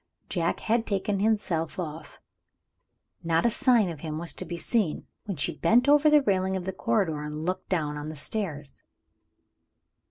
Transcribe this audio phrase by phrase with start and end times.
[0.29, 2.19] Jack had taken himself off.
[3.23, 6.57] Not a sign of him was to be seen, when she bent over the railing
[6.57, 8.81] of the corridor, and looked down on the stairs.